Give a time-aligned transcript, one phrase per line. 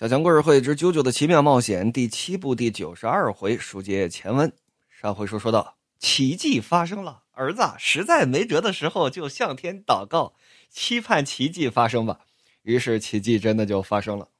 [0.00, 4.50] 小强故事会之《九九的奇妙冒险》第七部第九十二回，书接前文。
[4.88, 10.32] 上回书说到，奇迹发生了，儿子实在没辙的时候，就向天祷告，
[10.70, 12.20] 期盼奇迹发生吧。
[12.62, 14.30] 于是奇迹真的就发生了。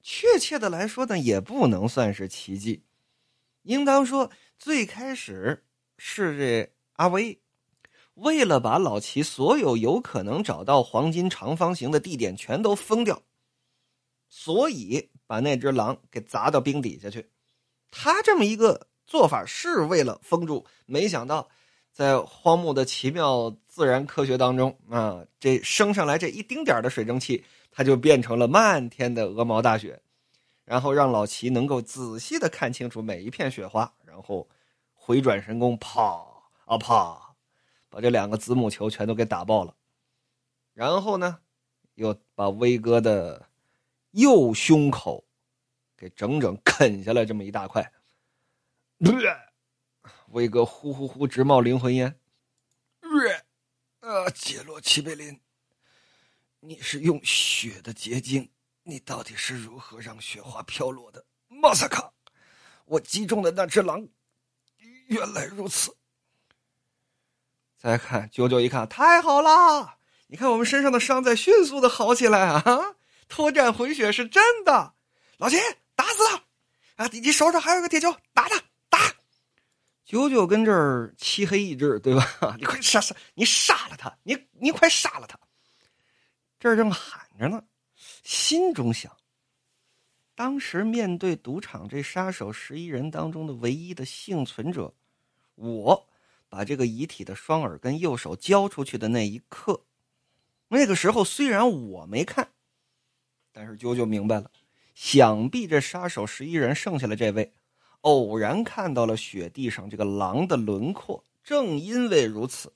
[0.00, 2.84] 确切的来说呢，也不能算是奇迹，
[3.62, 5.64] 应当说最开始
[5.96, 7.40] 是这阿威，
[8.14, 13.20] 为了把老齐所有有可能找到黄金长方形的地点全都封掉。
[14.28, 17.30] 所以把那只狼给砸到冰底下去，
[17.90, 20.66] 他这么一个做法是为了封住。
[20.84, 21.48] 没想到，
[21.92, 30.00] 在荒木的奇妙自然科学当中啊，这升上来这一丁点的水蒸气，它就变成了漫天的鹅毛大雪，
[30.64, 34.46] 然后让老齐能够仔细的看清楚每一片雪花，然后
[34.92, 36.22] 回转神功，啪
[36.66, 37.34] 啊啪，
[37.88, 39.74] 把这两个子母球全都给打爆了。
[40.74, 41.38] 然后呢，
[41.94, 43.46] 又把威哥的。
[44.12, 45.24] 右胸口，
[45.96, 47.92] 给整整啃下来这么一大块。
[50.28, 52.18] 威哥呼呼呼直冒灵魂烟。
[54.00, 55.40] 啊，杰洛奇贝林，
[56.60, 58.50] 你是用血的结晶，
[58.84, 61.26] 你到底是如何让雪花飘落的？
[61.48, 62.12] 马萨卡，
[62.86, 64.08] 我击中的那只狼，
[65.08, 65.96] 原来如此。
[67.76, 69.98] 再看九九一看，太好啦！
[70.28, 72.96] 你看我们身上的伤在迅速的好起来啊！
[73.28, 74.94] 脱战回血是真的，
[75.36, 75.58] 老秦
[75.94, 76.24] 打死
[76.96, 77.04] 他！
[77.04, 78.98] 啊，你你手上还有个铁球，打他打！
[80.04, 82.56] 九九跟这儿漆黑一致，对吧？
[82.58, 84.16] 你快杀杀，你杀了他！
[84.22, 85.38] 你你快杀了他！
[86.58, 87.62] 这儿正喊着呢，
[88.24, 89.14] 心中想：
[90.34, 94.92] 当时面对赌场这杀手十一人当中的唯一的幸存者，
[95.54, 96.08] 我
[96.48, 99.84] 把这个遗体的双耳跟右手交出去的那一刻，
[100.68, 102.48] 那个时候虽然我没看。
[103.58, 104.48] 但是啾啾明白了，
[104.94, 107.52] 想必这杀手十一人剩下的这位，
[108.02, 111.24] 偶然看到了雪地上这个狼的轮廓。
[111.42, 112.72] 正因为如此，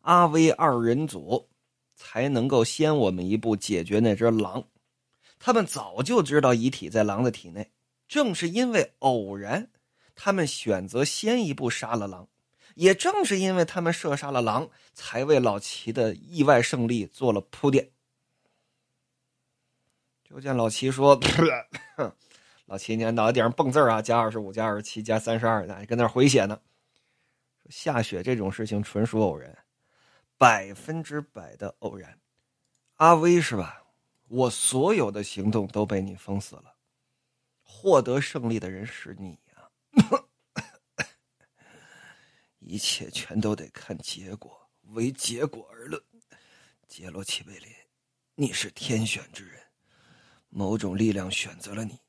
[0.00, 1.48] 阿威二人组
[1.94, 4.64] 才能够先我们一步解决那只狼。
[5.38, 7.70] 他们早就知道遗体在狼的体内，
[8.08, 9.70] 正是因为偶然，
[10.16, 12.26] 他们选择先一步杀了狼。
[12.74, 17.88] 也正是因为他们射杀了狼，才为老齐的意外胜利做了铺垫。
[20.36, 21.18] 就见老齐说
[22.66, 26.60] ：“老齐，你看脑袋顶上蹦字啊，加二十五，加二十七，加三十二，呢，跟那回血呢。
[27.70, 29.56] 下雪这种事情纯属偶然，
[30.36, 32.18] 百分之百的偶然。
[32.96, 33.82] 阿威是吧？
[34.28, 36.74] 我所有的行动都被你封死了，
[37.62, 39.70] 获得胜利的人是你呀！
[42.60, 46.02] 一切全都得看结果，为结果而论。
[46.86, 47.72] 杰罗奇贝林，
[48.34, 49.58] 你是天选之人。”
[50.58, 52.00] 某种力量选择了你，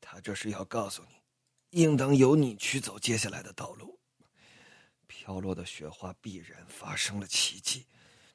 [0.00, 3.98] 他这是要告诉你，应当由你去走接下来的道路。
[5.08, 7.84] 飘落的雪花必然发生了奇迹，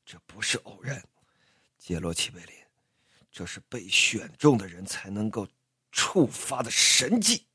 [0.05, 1.01] 这不是偶然。
[1.77, 2.53] 杰罗奇贝林，
[3.31, 5.47] 这是被选中的人才能够
[5.93, 7.47] 触发的神迹。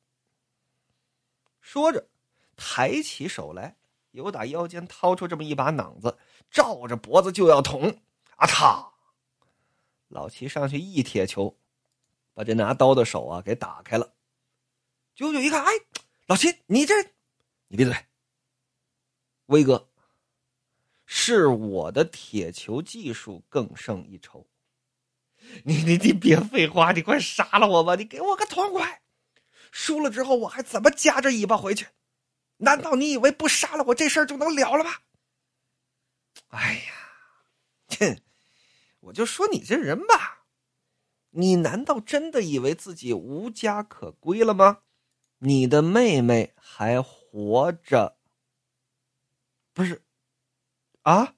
[1.61, 2.09] 说着，
[2.57, 3.77] 抬起手来，
[4.13, 6.19] 由打腰间掏出这么一把榔子，
[6.51, 7.91] 照着脖子就要捅。
[8.37, 8.47] 啊！
[8.47, 8.93] 他
[10.09, 11.55] 老齐上去一铁球。
[12.35, 14.15] 把这拿刀的手啊给打开了，
[15.15, 15.73] 九九一看，哎，
[16.27, 16.95] 老秦，你这，
[17.69, 17.95] 你闭嘴。
[19.47, 19.91] 威哥，
[21.05, 24.47] 是我的铁球技术更胜一筹。
[25.65, 27.97] 你你你别废话，你快杀了我吧！
[27.97, 29.03] 你给我个痛快。
[29.71, 31.87] 输了之后我还怎么夹着尾巴回去？
[32.59, 34.93] 难道你以为不杀了我这事儿就能了了吗？
[36.49, 36.95] 哎呀，
[37.99, 38.23] 哼，
[39.01, 40.42] 我就说你这人吧。
[41.35, 44.81] 你难道真的以为自己无家可归了吗？
[45.39, 48.17] 你的妹妹还活着？
[49.73, 50.03] 不是？
[51.03, 51.35] 啊？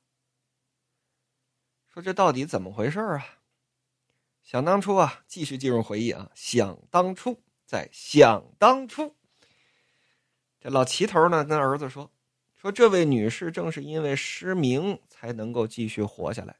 [1.88, 3.24] 说这到底怎么回事啊？
[4.42, 6.30] 想当初啊，继续进入回忆啊。
[6.34, 9.14] 想当初，在想当初，
[10.60, 12.10] 这老齐头呢跟儿子说
[12.60, 16.56] ：“说这位女士正是因为失明才能够继续活下来。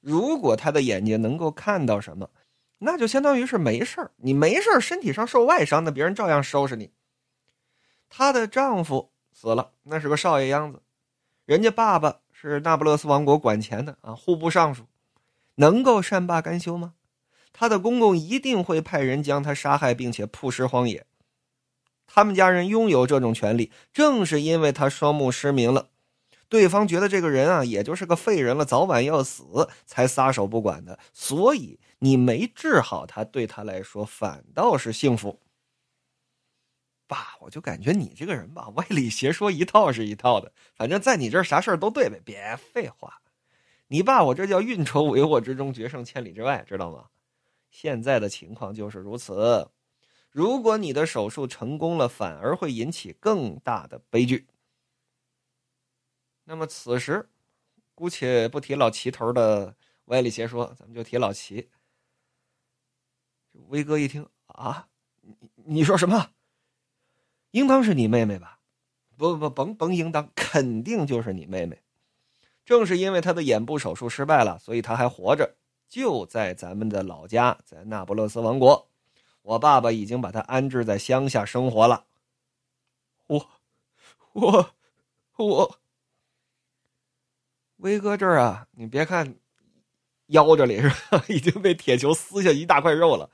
[0.00, 2.28] 如果她的眼睛能够看到什么？”
[2.80, 6.90] 那就相当于是没事儿，你没事儿，身体上受外伤，那别人照样收拾你。
[8.08, 10.82] 她的丈夫死了，那是个少爷样子，
[11.44, 14.86] 人家爸爸是那不勒斯王国管钱的啊，户部尚书，
[15.56, 16.94] 能够善罢甘休吗？
[17.52, 21.04] 他的公公一定会派人将他杀害，并且曝尸荒野。
[22.06, 25.90] 他们家人拥有这种权利，正是因为他双目失明了。
[26.48, 30.98] 对方觉得这个人啊，也就是个废人了，早晚要死，才撒手不管的。
[31.12, 35.40] 所以你没治好他，对他来说反倒是幸福。
[37.06, 42.20] 爸，我就感觉你这个人吧，歪理邪说一套是一套的，反正在你这儿啥事儿都对呗。
[42.24, 43.20] 别废话，
[43.88, 47.08] 你爸我这叫运筹帷幄之中，决胜千里之外，知道吗？
[47.70, 49.70] 现在的情况就是如此。
[50.30, 54.46] 如果你的手术成功了，反而会引起更大的悲剧。
[56.44, 57.28] 那么此时，
[57.94, 59.76] 姑且不提老齐头的
[60.06, 61.68] 歪理邪说，咱们就提老齐。
[63.68, 64.88] 威哥一听啊，
[65.22, 65.34] 你
[65.64, 66.30] 你说什么？
[67.52, 68.58] 应当是你妹妹吧？
[69.16, 71.80] 不不不甭甭，应当肯定就是你妹妹。
[72.64, 75.56] 正是因为她的眼部手术失败了，所以她还活着，
[75.88, 78.88] 就在咱们的老家，在那不勒斯王国。
[79.42, 82.04] 我爸爸已经把她安置在乡下生活了。
[83.26, 83.50] 我
[84.32, 84.70] 我
[85.36, 85.78] 我，
[87.78, 89.34] 威哥这儿啊，你别看
[90.26, 90.92] 腰这里是，
[91.28, 93.28] 已经被铁球撕下一大块肉了。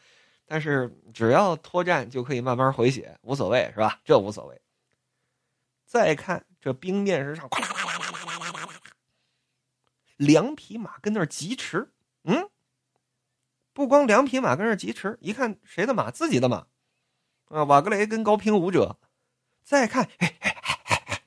[0.47, 4.01] 但是只要脱战就可以慢慢回血，无所谓是吧？
[4.05, 4.63] 这无所谓。
[5.85, 8.81] 再看这冰面之上，哗啦啦啦啦啦啦啦啦，
[10.17, 11.93] 两匹马跟那儿疾驰，
[12.25, 12.49] 嗯，
[13.73, 16.11] 不光两匹马跟那儿疾驰，一看谁的马？
[16.11, 16.67] 自己的马，
[17.47, 18.99] 啊，瓦格雷跟高平舞者。
[19.63, 21.23] 再看，哎哎哎哎，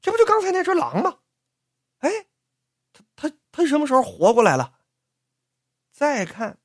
[0.00, 1.18] 这不就刚才那只狼吗？
[1.98, 2.26] 哎，
[2.92, 4.78] 他他他什么时候活过来了？
[5.90, 6.58] 再看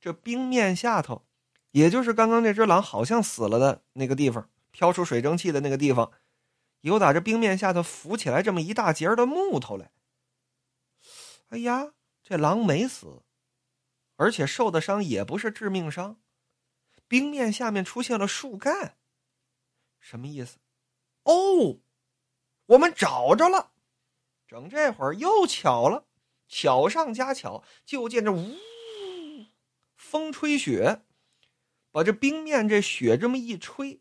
[0.00, 1.26] 这冰面下头，
[1.72, 6.12] 也就是刚刚那只狼好像死了的那个地方，飘出水蒸气的那个地方，
[6.82, 9.90] 有打这冰面下头浮起来这么一大截的木头来。
[11.48, 11.92] 哎呀，
[12.22, 13.22] 这狼没死，
[14.16, 16.20] 而且受的伤也不是致命伤。
[17.08, 18.98] 冰面下面出现了树干，
[19.98, 20.58] 什么意思？
[21.24, 21.78] 哦，
[22.66, 23.72] 我们找着了。
[24.46, 26.06] 整这会儿又巧了，
[26.48, 28.56] 巧上加巧，就见这呜。
[29.98, 31.02] 风吹雪，
[31.90, 34.00] 把这冰面这雪这么一吹，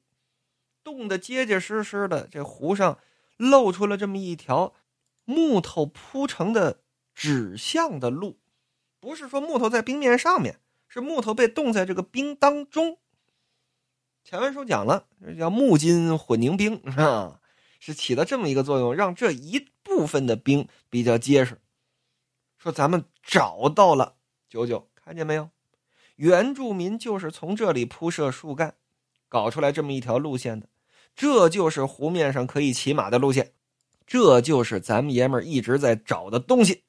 [0.83, 2.27] 冻得结结实实的。
[2.31, 2.99] 这湖上
[3.35, 4.73] 露出了这么一条
[5.25, 6.81] 木头铺成的
[7.13, 8.39] 指向的路，
[8.99, 12.99] 不是说木头在冰面上面，是木头被冻在这个冰当中。
[14.23, 17.41] 前文书讲了，这叫木金混凝冰啊，
[17.79, 21.59] 是起到这么一个作用，让这一部分的冰比较结实。
[22.57, 24.15] 说咱们找到了
[24.47, 25.49] 九九，看见没有？
[26.17, 28.75] 原住民就是从这里铺设树干，
[29.29, 30.67] 搞出来这么一条路线的，
[31.15, 33.53] 这就是湖面上可以骑马的路线，
[34.05, 36.83] 这就是咱们爷们儿一直在找的东西。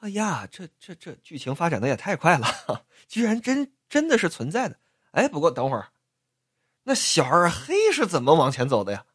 [0.00, 2.46] 哎呀，这这这剧情发展的也太快了，
[3.08, 4.78] 居然真真的是存在的。
[5.12, 5.88] 哎，不过等会儿，
[6.82, 9.06] 那小二黑是怎么往前走的呀？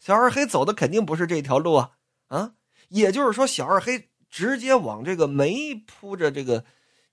[0.00, 1.92] 小二黑走的肯定不是这条路啊
[2.26, 2.54] 啊！
[2.88, 6.64] 也就是说，小二黑直接往这个没铺着这个。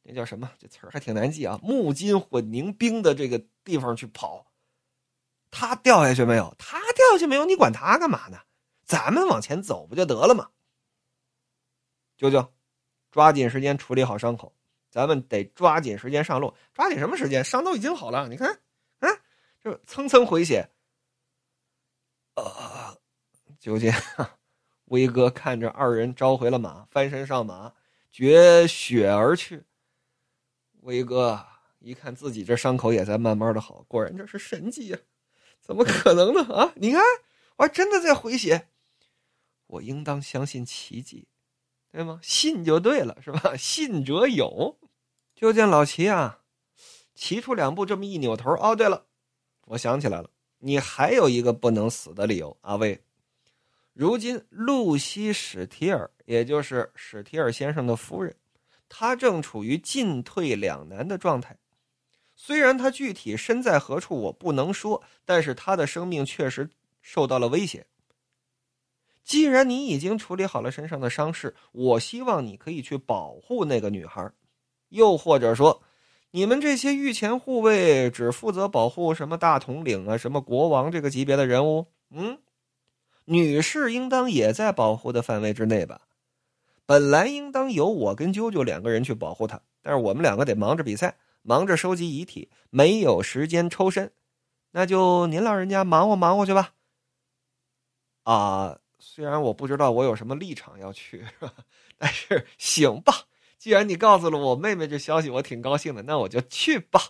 [0.10, 0.50] 那叫什么？
[0.58, 1.60] 这词儿还挺难记啊！
[1.62, 4.50] 木金混凝冰的这个地方去跑，
[5.52, 6.56] 他掉下去没有？
[6.58, 7.44] 他掉下去没有？
[7.44, 8.40] 你管他干嘛呢？
[8.86, 10.52] 咱们往前走不就得了吗？
[12.16, 12.54] 舅舅，
[13.12, 14.56] 抓紧时间处理好伤口，
[14.90, 16.54] 咱们得抓紧时间上路。
[16.74, 17.44] 抓紧什么时间？
[17.44, 18.62] 伤都已经好了，你看，
[19.00, 19.10] 啊，
[19.62, 20.70] 这蹭蹭回血。
[22.36, 22.96] 啊，
[23.60, 23.92] 究竟，
[24.86, 27.74] 威哥看着二人召回了马，翻身上马，
[28.10, 29.66] 绝血而去。
[30.88, 31.46] 威哥
[31.80, 34.98] 一看自己这伤口也在慢慢的好，果然这是神迹呀！
[35.60, 36.42] 怎么可能呢？
[36.54, 37.02] 啊，你看，
[37.58, 38.70] 我还真的在回血，
[39.68, 41.28] 我应当相信奇迹，
[41.92, 42.22] 对吗？
[42.24, 43.58] 信就对了，是吧？
[43.58, 44.78] 信者有。
[45.36, 46.40] 就见老齐啊，
[47.14, 49.06] 骑出两步，这么一扭头，哦，对了，
[49.66, 53.00] 我想起来了，你还有一个不能死的理由，阿威。
[53.92, 58.34] 如今露西·史提尔，也就是史提尔先生的夫人。
[58.90, 61.58] 他正处于进退两难的状态，
[62.36, 66.70] 虽然他具体身在何处我不能说，但是他的生命确实
[67.02, 67.88] 受到了威胁。
[69.24, 74.32] 既然你已经处理好了身上的伤势，我希望你可以去保护那个女孩，
[74.90, 75.84] 又或者说，
[76.32, 82.40] 你们这些御前护卫只负责保护什么大统领啊、什么国王这个级别的人物，嗯，
[83.26, 86.08] 女士应当也在保护的范围之内吧。
[86.88, 94.14] 本来应当由我跟啾啾两个人去保护他，但是我们两个得忙着比赛，忙着收集遗体，没有时间抽身。
[94.72, 96.74] 那就您老人家忙活忙活去吧。
[98.24, 101.26] 啊，虽然我不知道我有什么立场要去，
[102.00, 103.14] 但是行吧。
[103.58, 107.02] 既然你告诉了我妹妹这消息，我挺高兴的，那我就去吧。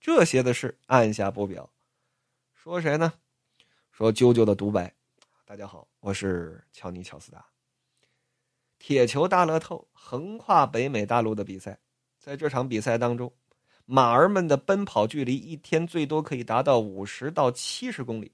[0.00, 1.70] 这些的事按下不表。
[2.52, 3.12] 说谁呢？
[3.92, 4.92] 说啾啾的独白。
[5.44, 7.46] 大家好，我是乔尼乔斯达。
[8.78, 11.78] 铁球大乐透横跨北美大陆的比赛，
[12.18, 13.32] 在这场比赛当中，
[13.84, 18.32] 马儿们的奔跑距离一天最多可以达到五十到七十公里，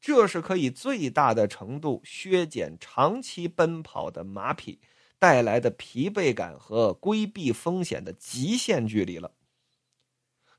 [0.00, 4.80] 这是可以最大的程度削减长期奔跑的马匹
[5.18, 9.30] 带来的疲惫感和规避风险的极限距离了。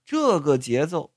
[0.05, 1.11] 这个节奏，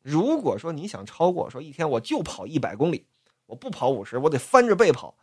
[0.00, 3.06] 如果说你想超过，说一天我就跑一百公里，
[3.46, 5.16] 我不跑五十，我得翻着背跑。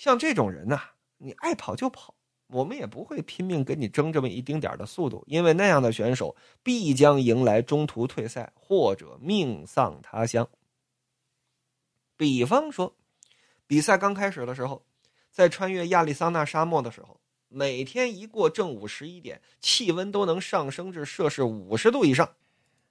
[0.00, 0.80] 像这种人呐，
[1.18, 2.14] 你爱跑就跑，
[2.46, 10.48] 我们也不会拼命跟你争这么一丁点的速度，因为那样的选手必将迎来中途退赛或者命丧他乡。
[12.16, 12.96] 比方说，
[13.66, 14.82] 比赛刚开始的时候，
[15.30, 22.26] 在穿越亚利桑那沙漠的时候，每天一过正午十一点，气温都能上升至摄氏五十度以上。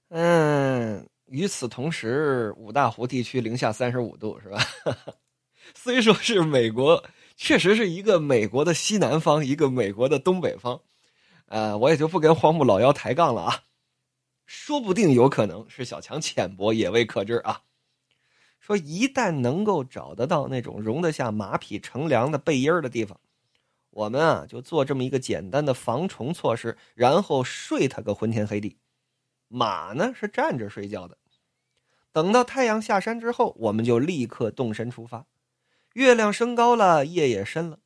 [0.09, 4.59] 嗯，与此同时，五大湖地区零下三十五度，是吧？
[5.75, 7.03] 虽说是美国，
[7.35, 10.81] 确实是一个美国的西南方，一个美国的东北方，
[11.47, 13.63] 呃，我也就不跟荒木老妖抬杠了啊。
[14.45, 17.61] 说不定有可能是小强浅薄，也未可知啊。
[18.59, 23.19] 说一旦能够找得到那种容得下马匹乘凉的背阴的地方，
[23.91, 28.77] 我们啊就做这么一个简单的防虫措施，然后睡他个昏天黑地。
[29.47, 31.17] 马呢是站着睡觉的，
[32.11, 35.25] 等到太阳下山之后，我们就立刻动身出发。
[35.93, 37.79] 月亮升高了，夜也深了。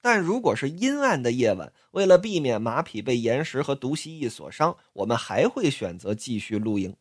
[0.00, 6.96] 但如果是阴暗的夜晚，为了避免马匹被岩石和毒蜥蜴所伤，我们还会选择继续露营。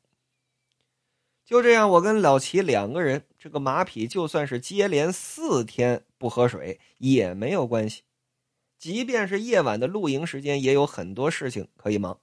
[1.43, 8.03] 就这样，我跟老齐两个人，这个马匹就算是接连四天不喝水也没有关系。
[8.77, 12.19] 即便是夜晚的露营时间，也有很多事情可以忙。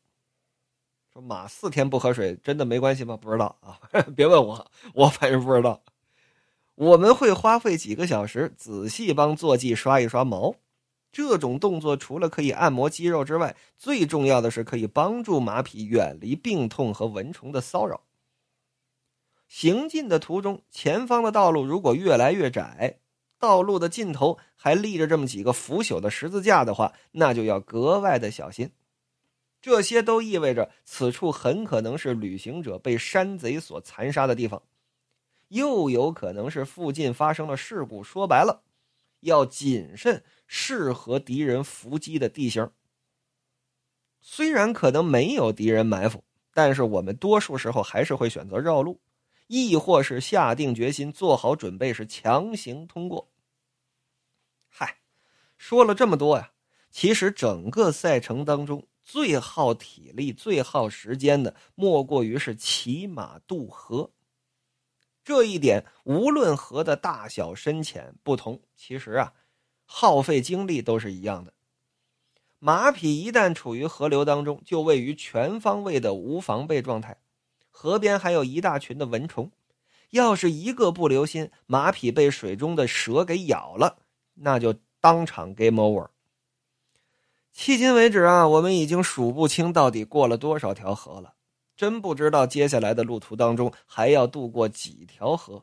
[1.13, 3.17] 说马四天不喝水真的没关系吗？
[3.17, 3.79] 不知道啊，
[4.17, 5.83] 别问我，我反正不知道。
[6.79, 10.55] 我们会花费几个小时仔细帮坐骑刷一刷毛，
[11.11, 18.03] 这种动作除了可以按摩肌肉之外，最重要的是可以帮助马匹远离病痛和蚊虫的骚扰。
[19.49, 23.01] 行进的途中，前方的道路如果越来越窄，
[23.41, 28.71] 道路的尽头还立着这么几个腐朽的十字架的话，那就要格外的小心。
[29.61, 34.63] 这些都意味着此处很可能是旅行者被山贼所残杀的地方。
[35.49, 38.03] 又有可能是附近发生了事故。
[38.03, 38.63] 说白了，
[39.21, 42.71] 要谨慎适合敌人伏击的地形。
[44.21, 49.01] 虽然可能没有敌人埋伏，但是我们多数时候还是会选择绕路，
[49.47, 53.31] 亦或是下定决心做好准备，是强行通过。
[54.69, 54.99] 嗨，
[55.57, 56.51] 说了这么多呀，
[56.91, 64.11] 其实整个赛程当中最耗体力、最耗时间的，莫过于是骑马渡河。
[65.29, 69.35] 这一点，无论河的大小深浅不同，其实啊，
[69.85, 71.53] 耗费精力都是一样的。
[72.59, 77.19] 马匹一旦处于河流当中，就位于全方位的无防备状态。
[77.69, 79.53] 河边还有一大群的蚊虫，
[80.13, 83.99] 要是一个不留心，马匹被水中的蛇给咬了，
[84.33, 86.09] 那就当场 game over。
[87.55, 91.35] 迄今为止啊，我们已经数不清到底过了多少条河了。
[91.79, 95.63] 真不知道接下来的路途当中还要渡过几条河，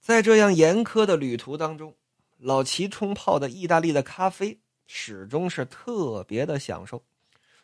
[0.00, 1.94] 在这样严苛的旅途当中，
[2.36, 7.04] 老齐冲泡的意大利的咖啡始终是特别的享受，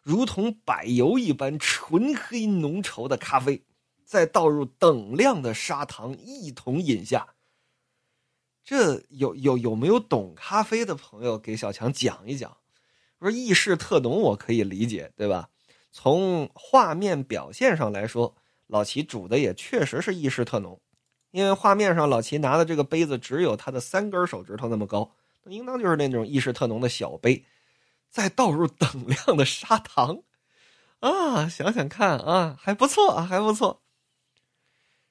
[0.00, 3.64] 如同柏油一般纯黑浓稠的咖啡，
[4.04, 7.34] 再倒入等量的砂糖一同饮下。
[8.62, 12.58] 这有有有没有懂咖啡的朋友给小强讲一讲？
[13.18, 15.48] 说意式特浓我可以理解，对吧？
[15.90, 20.80] 从画面表现上来说，老齐煮的也确实是意式特浓，
[21.30, 25.10] 因为画面上老齐拿的这个杯子只有他的三根手指头那么高，
[25.46, 27.44] 应当就是那种意式特浓的小杯，
[28.10, 30.22] 再倒入等量的砂糖，
[31.00, 33.82] 啊，想想看啊，还不错啊，还不错。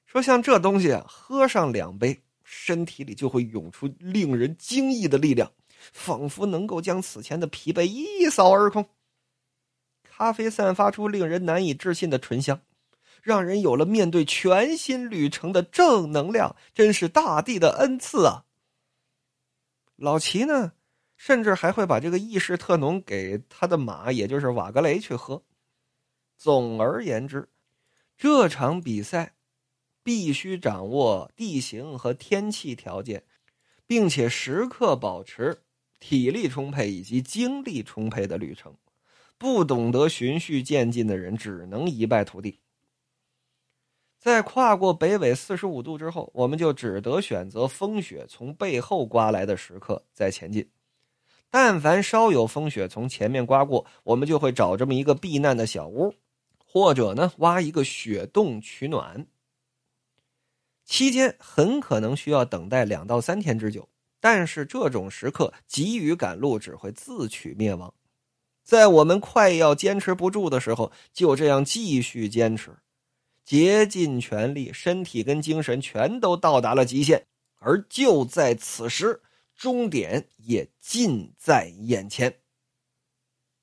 [0.05, 5.51] 说像这东西啊，喝上两杯，身体里就会涌出令人惊异的力量，
[5.91, 8.87] 仿佛能够将此前的疲惫一扫而空。
[10.17, 12.59] 咖啡散发出令人难以置信的醇香，
[13.21, 18.45] 让人有了面对全新旅程的正能量，真是大地的恩赐啊！
[19.95, 20.71] 老齐呢，
[21.17, 25.43] 甚至还会把这个意式特浓给他的马，也就是瓦格雷去喝。
[26.35, 27.47] 总而言之，
[28.17, 29.35] 这场比赛
[30.01, 33.23] 必须掌握地形和天气条件，
[33.85, 35.61] 并且时刻保持
[35.99, 38.73] 体力充沛以及精力充沛的旅程。
[39.37, 42.59] 不懂得循序渐进的人，只能一败涂地。
[44.19, 50.69] 在跨过北纬四十五度之后，我们就只得选择风雪从背后刮来的时刻再前进，
[51.51, 56.15] 但凡稍有风雪从前面刮过，我们就会找这么一个避难的小屋，
[56.65, 59.27] 或者呢挖一个雪洞取暖。
[60.83, 63.87] 期间很可能需要等待两到三天之久，
[64.19, 67.93] 但是这种时刻急于赶路只会自取灭亡。
[68.67, 72.69] 在我们快要坚持不住的时候，就这样继续坚持，
[73.45, 77.25] 竭尽全力，身体跟精神全都到达了极限，
[77.59, 79.21] 而就在此时。
[79.55, 82.41] 终点也近在眼前。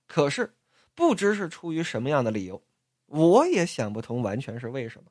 [0.09, 0.55] 可是，
[0.95, 2.61] 不知是出于什么样的理由，
[3.07, 5.11] 我也想不通，完全是为什么。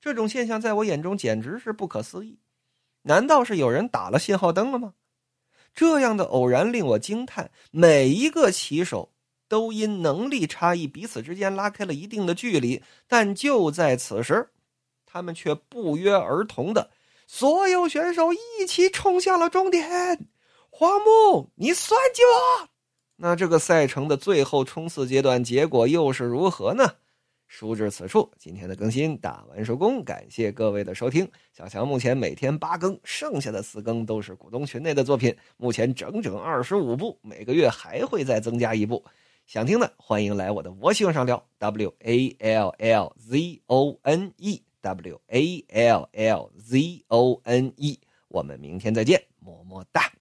[0.00, 2.40] 这种现象在我眼中简直是不可思议。
[3.02, 4.94] 难道是有人打了信号灯了吗？
[5.74, 7.50] 这样的偶然令我惊叹。
[7.70, 9.10] 每一个骑手
[9.48, 14.50] 都因能力差异彼此之间拉开了一定的距离，但就在此时，
[15.06, 16.90] 他们却不约而同的。
[17.26, 20.28] 所有选手一起冲向了终点，
[20.70, 22.68] 黄木，你算计我！
[23.16, 26.84] 那这个赛程的最后冲刺阶段结果又是如何呢？
[27.46, 31.26] 书至此处，今天的更新打完收工，感谢各位的收听。
[31.56, 39.02] 小强目前每天八更，剩下的四更都是股东群内的作品，目前整整二十五部，每个月还会再增加一部。
[39.48, 44.62] 想听的欢迎来我的我喜欢上聊，w a l l z o n e。
[44.82, 50.12] W A L L Z O N E，我们明天再见，么么哒。